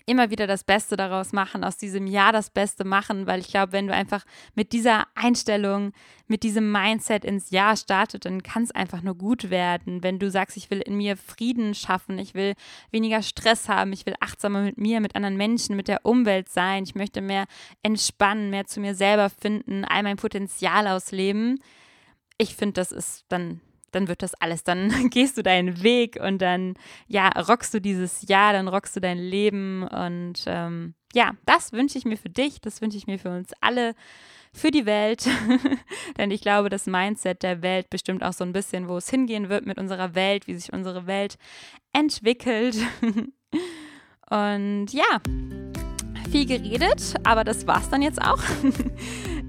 immer 0.06 0.30
wieder 0.30 0.48
das 0.48 0.64
Beste 0.64 0.98
daraus 0.98 1.32
machen, 1.32 1.64
aus 1.64 1.78
diesem 1.78 2.08
Jahr 2.08 2.32
das 2.32 2.50
Beste 2.50 2.84
machen, 2.84 3.26
weil 3.28 3.40
ich 3.40 3.48
glaube, 3.48 3.72
wenn 3.72 3.88
du 3.88 3.94
einfach 3.94 4.26
mit 4.54 4.74
dieser 4.74 5.08
Einstellung, 5.16 5.94
mit 6.28 6.44
diesem 6.44 6.72
Mindset 6.72 7.24
ins 7.24 7.52
Jahr 7.52 7.78
startet, 7.78 8.26
dann 8.26 8.44
kann 8.44 8.64
es 8.64 8.72
einfach 8.72 9.02
nur 9.02 9.16
gut 9.16 9.50
werden. 9.50 10.04
Wenn 10.04 10.20
du 10.20 10.30
sagst, 10.30 10.58
ich 10.58 10.70
will 10.70 10.80
in 10.80 10.96
mir 10.96 11.16
Frieden 11.16 11.74
schaffen, 11.74 12.18
ich 12.20 12.34
will 12.34 12.54
weniger 12.92 13.22
Stress 13.22 13.70
haben, 13.70 13.94
ich 13.94 14.06
will 14.06 14.16
achtsamer 14.20 14.62
mit 14.62 14.78
mir, 14.78 15.00
mit 15.00 15.16
anderen 15.16 15.38
Menschen, 15.38 15.76
mit 15.76 15.88
der 15.88 16.06
Umwelt 16.06 16.50
sein, 16.50 16.84
ich 16.84 16.96
möchte 16.96 17.22
mehr 17.22 17.46
entspannen, 17.82 18.50
mehr 18.50 18.66
zu 18.66 18.80
mir 18.80 18.96
selber 18.96 19.30
finden, 19.30 19.86
all 19.86 20.04
mein 20.04 20.18
Potenzial 20.18 20.88
ausleben. 20.88 21.60
Ich 22.38 22.56
finde, 22.56 22.74
das 22.74 22.92
ist 22.92 23.26
dann 23.30 23.62
dann 23.96 24.08
wird 24.08 24.22
das 24.22 24.34
alles, 24.36 24.64
dann 24.64 24.90
gehst 25.10 25.38
du 25.38 25.44
deinen 25.44 25.84
Weg 25.84 26.18
und 26.22 26.42
dann, 26.42 26.76
ja, 27.08 27.30
rockst 27.30 27.74
du 27.74 27.82
dieses 27.82 28.28
Jahr, 28.28 28.54
dann 28.54 28.68
rockst 28.68 28.96
du 28.96 29.00
dein 29.00 29.18
Leben 29.18 29.84
und 29.88 30.44
ähm, 30.48 30.96
ja, 31.14 31.32
das 31.46 31.72
wünsche 31.72 31.98
ich 31.98 32.06
mir 32.06 32.18
für 32.18 32.30
dich, 32.30 32.60
das 32.62 32.82
wünsche 32.82 32.98
ich 32.98 33.08
mir 33.08 33.20
für 33.20 33.30
uns 33.30 33.52
alle, 33.62 33.94
für 34.54 34.70
die 34.70 34.86
Welt, 34.86 35.28
denn 36.18 36.30
ich 36.32 36.42
glaube, 36.42 36.70
das 36.70 36.86
Mindset 36.86 37.42
der 37.42 37.62
Welt 37.62 37.90
bestimmt 37.90 38.24
auch 38.24 38.34
so 38.34 38.44
ein 38.44 38.54
bisschen, 38.54 38.88
wo 38.88 38.98
es 38.98 39.10
hingehen 39.10 39.50
wird 39.50 39.66
mit 39.66 39.80
unserer 39.80 40.14
Welt, 40.16 40.48
wie 40.48 40.54
sich 40.54 40.72
unsere 40.72 41.08
Welt 41.08 41.38
entwickelt 41.92 42.78
und 44.30 44.88
ja, 44.92 45.22
viel 46.32 46.46
geredet, 46.46 47.16
aber 47.24 47.44
das 47.44 47.68
war's 47.68 47.90
dann 47.90 48.02
jetzt 48.02 48.22
auch. 48.22 48.42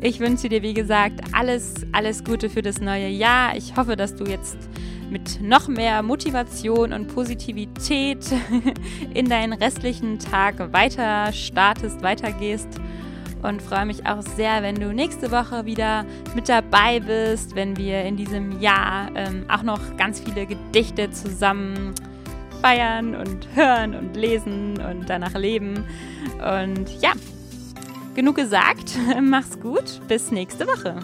Ich 0.01 0.21
wünsche 0.21 0.49
dir, 0.49 0.63
wie 0.63 0.75
gesagt, 0.75 1.21
alles, 1.33 1.75
alles 1.93 2.25
Gute 2.25 2.51
für 2.51 2.63
das 2.63 2.81
neue 2.81 3.09
Jahr. 3.09 3.57
Ich 3.57 3.77
hoffe, 3.77 3.97
dass 3.97 4.15
du 4.15 4.25
jetzt 4.25 4.59
mit 5.11 5.41
noch 5.41 5.69
mehr 5.69 6.03
Motivation 6.03 6.93
und 6.93 7.09
Positivität 7.09 8.25
in 9.15 9.29
deinen 9.29 9.53
restlichen 9.53 10.19
Tag 10.19 10.73
weiter 10.73 11.33
startest, 11.33 12.03
weitergehst 12.03 12.69
und 13.43 13.61
freue 13.61 13.87
mich 13.87 14.07
auch 14.07 14.23
sehr, 14.23 14.63
wenn 14.63 14.77
du 14.77 14.93
nächste 14.93 15.31
Woche 15.31 15.67
wieder 15.67 16.05
mit 16.35 16.49
dabei 16.49 17.01
bist, 17.01 17.55
wenn 17.55 17.77
wir 17.77 18.03
in 18.03 18.17
diesem 18.17 18.61
Jahr 18.61 19.11
ähm, 19.15 19.45
auch 19.49 19.63
noch 19.63 19.97
ganz 19.97 20.21
viele 20.21 20.47
Gedichte 20.47 21.11
zusammen 21.11 21.95
feiern 22.63 23.15
und 23.15 23.47
hören 23.55 23.95
und 23.95 24.17
lesen 24.17 24.81
und 24.81 25.11
danach 25.11 25.35
leben. 25.35 25.85
Und 26.39 27.03
ja, 27.03 27.13
genug 28.14 28.37
gesagt. 28.37 28.97
Mach's 29.21 29.59
gut. 29.61 30.00
Bis 30.09 30.30
nächste 30.30 30.66
Woche. 30.66 30.97